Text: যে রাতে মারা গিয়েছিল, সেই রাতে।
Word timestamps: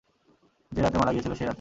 যে 0.71 0.79
রাতে 0.81 0.97
মারা 0.97 1.11
গিয়েছিল, 1.11 1.33
সেই 1.33 1.45
রাতে। 1.45 1.49